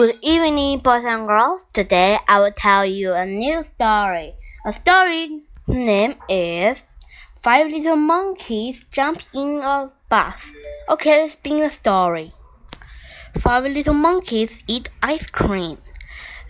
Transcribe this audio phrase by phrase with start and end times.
[0.00, 1.66] Good evening, boys and girls.
[1.74, 4.32] Today I will tell you a new story.
[4.64, 6.84] A story name is
[7.42, 10.52] Five Little Monkeys Jump in a Bus.
[10.88, 12.32] Okay, let's begin the story.
[13.40, 15.76] Five little monkeys eat ice cream.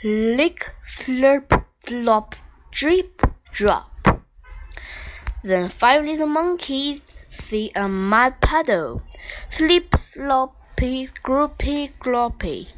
[0.05, 2.37] Lick, slurp, slop,
[2.71, 3.21] drip,
[3.51, 3.91] drop.
[5.43, 9.03] Then five little monkeys see a mud puddle.
[9.49, 12.69] Slip, sloppy, groupy, gloppy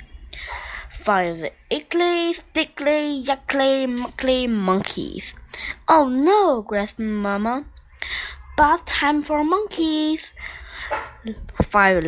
[1.03, 5.35] five ickly, stickly, yuckly, muckly monkeys.
[5.89, 7.65] Oh no, gasped Mama.
[8.57, 10.33] Bath time for monkeys.
[11.63, 12.05] Five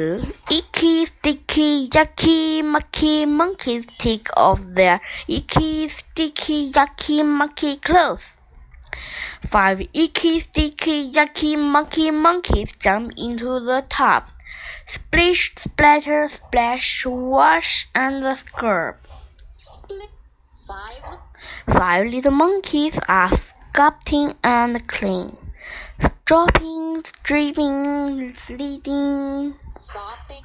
[0.49, 8.31] icky, sticky, yucky, mucky monkeys take off their icky, sticky, yucky, mucky clothes.
[9.45, 14.25] Five icky, sticky, yucky, mucky monkeys jump into the tub.
[14.87, 18.97] Splish, splatter, splash, wash, and scrub.
[19.55, 20.11] Split
[20.67, 21.19] five.
[21.67, 25.37] Five little monkeys are sculpting and clean.
[26.25, 30.45] Dropping, stripping, sliding, Sopping.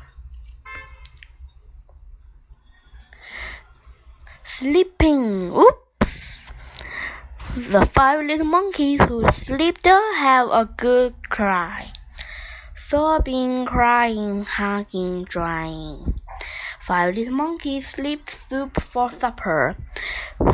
[4.59, 5.51] sleeping.
[5.55, 6.38] Oops!
[7.55, 11.94] The five little monkeys who sleep have a good cry.
[12.89, 16.15] Sobbing, crying, hugging, drying.
[16.81, 19.75] Five little monkeys sleep soup for supper.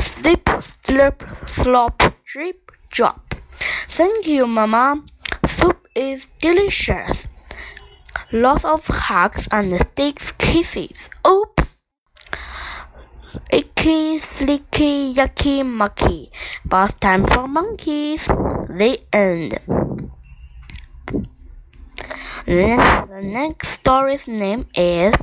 [0.01, 3.35] Sleep, slurp, slop, drip, drop.
[3.87, 5.05] Thank you, Mama.
[5.47, 7.25] Soup is delicious.
[8.33, 11.07] Lots of hugs and sticks kisses.
[11.25, 11.83] Oops!
[13.49, 16.33] Icky, slicky, yucky, mucky.
[16.65, 18.25] Bath time for monkeys.
[18.27, 19.84] The end.
[22.45, 25.15] The next story's name is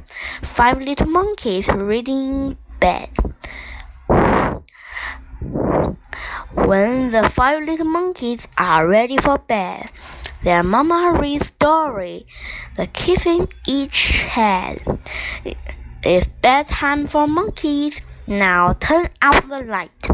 [0.42, 3.10] Five Little Monkeys Reading Bed.
[6.52, 9.90] When the five little monkeys are ready for bed,
[10.42, 12.26] their mama reads story.
[12.76, 14.82] The kissing each head.
[16.02, 18.00] It's bedtime for monkeys.
[18.26, 20.08] Now turn out the light.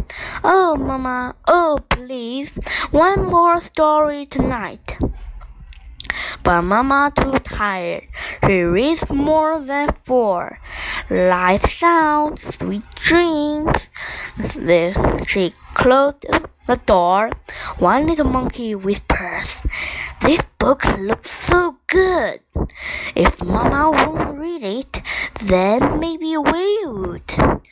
[0.45, 2.51] Oh, mama, oh, please,
[2.91, 4.99] one more story tonight.
[6.43, 8.05] But Mama too tired.
[8.45, 10.59] She reads more than four.
[11.11, 13.89] Light sounds, sweet dreams.
[14.57, 16.27] Then she closed
[16.67, 17.31] the door.
[17.79, 19.63] One little monkey whispers,
[20.21, 22.41] This book looks so good.
[23.15, 25.03] If Mama won't read it,
[25.41, 27.63] then maybe we would.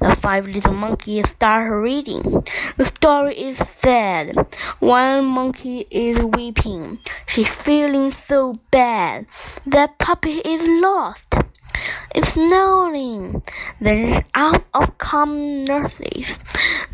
[0.00, 2.44] The five little monkeys start reading.
[2.76, 4.36] The story is sad.
[4.80, 6.98] One monkey is weeping.
[7.26, 9.26] She's feeling so bad.
[9.66, 11.34] That puppy is lost.
[12.14, 13.42] It's snowing.
[13.80, 16.38] Then out of come nurses.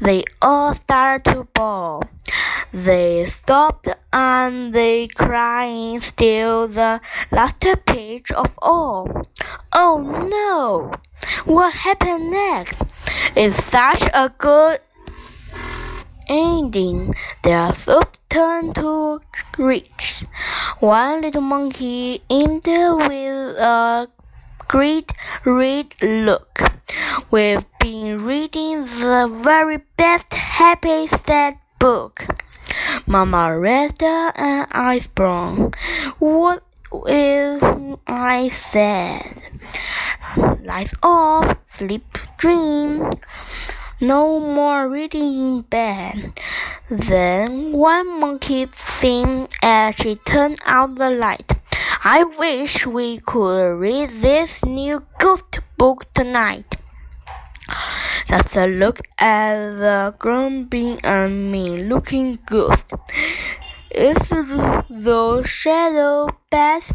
[0.00, 2.04] They all start to bawl.
[2.72, 7.00] They stopped and they crying still the
[7.32, 9.26] last page of all.
[9.72, 10.92] Oh no!
[11.44, 12.82] What happened next?
[13.34, 14.78] It's such a good
[16.28, 17.14] ending.
[17.42, 19.20] Their soup turned to
[19.58, 20.24] rich.
[20.78, 24.08] One little monkey aimed with a
[24.68, 25.12] great
[25.44, 26.60] red look.
[27.32, 32.39] We've been reading the very best happy sad book.
[33.06, 35.08] Mama read an What
[36.18, 36.62] What
[37.06, 37.62] is
[38.06, 39.42] I said?
[40.64, 43.10] Lights off, sleep, dream.
[44.00, 46.32] No more reading in bed.
[46.88, 51.52] Then one monkey sang as she turned out the light.
[52.02, 56.79] I wish we could read this new ghost book tonight.
[58.28, 62.78] That's a look at the grumbling and me looking good.
[63.90, 64.32] It's
[64.88, 66.92] those shadow beds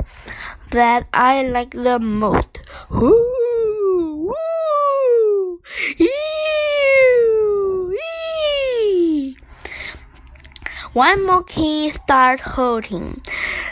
[0.72, 2.60] that I like the most.
[2.90, 4.32] Woo!
[4.32, 5.62] Woo!
[5.98, 7.98] Ew!
[8.00, 9.36] Ee!
[10.94, 13.22] One monkey started hurting,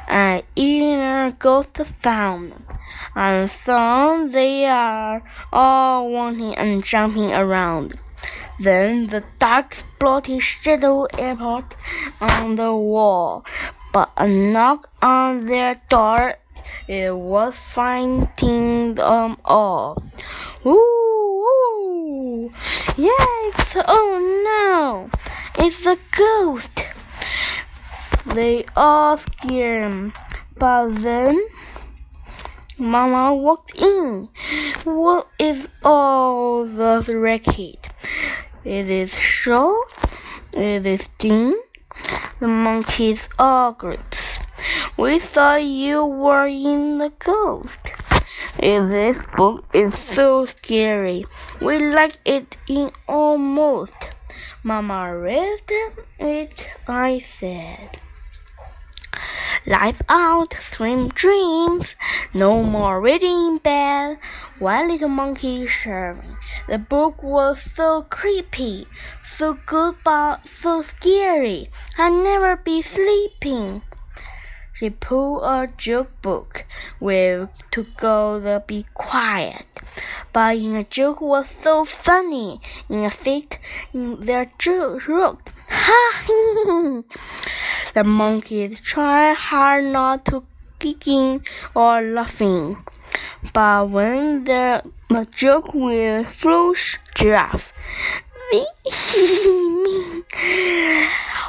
[0.07, 2.53] and inner ghost found,
[3.15, 7.99] and soon they are all wanting and jumping around.
[8.59, 11.75] Then the dark spotty shadow appeared
[12.21, 13.45] on the wall,
[13.91, 16.35] but a knock on their door
[16.87, 20.03] it was finding them all.
[20.65, 22.51] Ooh,
[22.95, 23.83] yikes!
[23.87, 25.09] Oh no!
[25.57, 26.82] It's a ghost!
[28.25, 30.13] They all scared,
[30.57, 31.45] but then
[32.79, 34.29] Mama walked in.
[34.85, 37.89] What is all this racket?
[38.63, 39.83] Is it show?
[40.53, 41.61] Is it sting?
[42.39, 43.99] The monkeys argued.
[44.97, 47.77] We thought you were in the ghost.
[48.57, 51.25] This book is so scary.
[51.61, 54.11] We like it in almost.
[54.63, 55.61] Mama read
[56.19, 57.99] it, I said.
[59.65, 61.95] Lights out, swim dreams.
[62.33, 64.17] No more reading in bed.
[64.59, 66.35] One little monkey shivering.
[66.67, 68.87] The book was so creepy,
[69.23, 71.69] so good but so scary.
[71.97, 73.83] I'd never be sleeping.
[74.73, 76.65] She pulled a joke book
[76.99, 79.65] with to go the be quiet.
[80.33, 82.59] But in a joke was so funny.
[82.89, 83.59] In a fit,
[83.93, 87.03] in their joke, ha!
[87.93, 90.43] the monkeys tried hard not to
[90.79, 91.45] giggling
[91.75, 92.77] or laughing.
[93.53, 97.71] But when the, the joke with Flush Giraffe,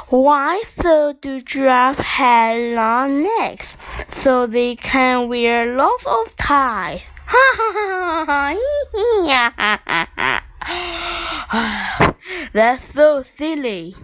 [0.09, 3.75] why so do giraffes have long necks?
[4.09, 7.01] So they can wear lots of ties.
[12.53, 13.95] That's so silly.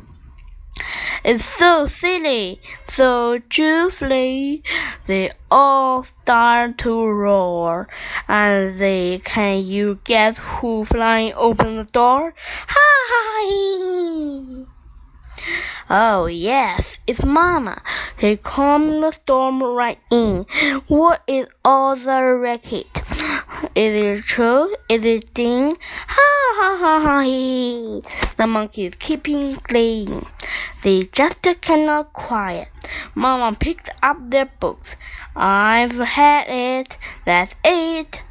[1.24, 4.64] It's so silly, so truthfully,
[5.06, 7.88] they all start to roar.
[8.28, 12.34] And they can you guess who flying open the door?
[12.68, 14.66] Hi!
[15.90, 17.82] Oh, yes, it's Mama.
[18.18, 20.46] He calmed the storm right in.
[20.88, 23.02] What is all the racket?
[23.76, 24.76] Is it true?
[24.90, 25.76] Is it ding?
[26.08, 26.28] Ha
[26.58, 28.02] ha ha ha he.
[28.38, 30.26] The monkeys keeping playing.
[30.84, 32.70] They just cannot quiet.
[33.14, 34.96] Mama picked up their books.
[35.36, 36.98] I've had it.
[37.26, 38.22] That's it.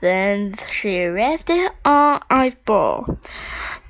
[0.00, 2.20] Then she rested on
[2.64, 3.18] ball.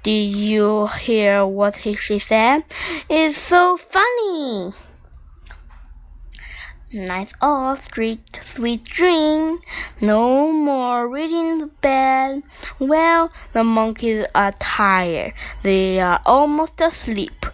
[0.02, 2.64] Did you hear what she said?
[3.08, 4.72] It's so funny.
[6.92, 9.60] Night off, sweet, sweet dream.
[10.00, 12.42] No more reading the bed.
[12.80, 15.34] Well, the monkeys are tired.
[15.62, 17.46] They are almost asleep.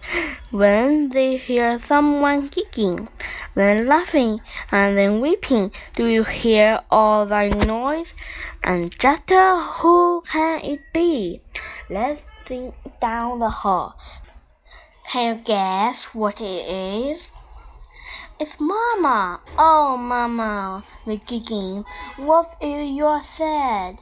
[0.49, 3.09] When they hear someone kicking,
[3.53, 4.41] then laughing,
[4.71, 8.15] and then weeping, do you hear all that noise?
[8.63, 11.41] And just who can it be?
[11.91, 13.99] Let's think down the hall.
[15.11, 17.35] Can you guess what it is?
[18.39, 19.41] It's Mama.
[19.57, 21.83] Oh, Mama, the giggling.
[22.17, 23.99] What is your sad?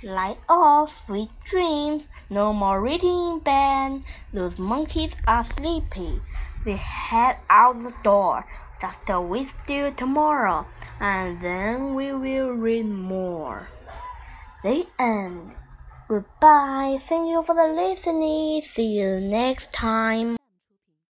[0.00, 2.04] Light off, sweet dreams.
[2.30, 4.04] No more reading in bed.
[4.32, 6.22] Those monkeys are sleepy.
[6.64, 8.46] They head out the door.
[8.80, 10.66] Just wait till tomorrow,
[11.00, 13.68] and then we will read more.
[14.62, 15.56] The end.
[16.06, 16.98] Goodbye.
[17.00, 18.62] Thank you for the listening.
[18.62, 20.36] See you next time.